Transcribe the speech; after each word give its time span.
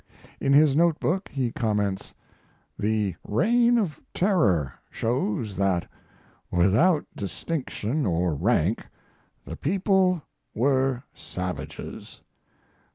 In 0.39 0.51
his 0.51 0.75
note 0.75 0.99
book 0.99 1.29
he 1.29 1.51
comments: 1.51 2.15
"The 2.75 3.13
Reign 3.23 3.77
of 3.77 4.01
Terror 4.15 4.73
shows 4.89 5.55
that, 5.57 5.87
without 6.49 7.05
distinction 7.15 8.07
or 8.07 8.33
rank, 8.33 8.83
the 9.45 9.55
people 9.55 10.23
were 10.55 11.03
savages. 11.13 12.23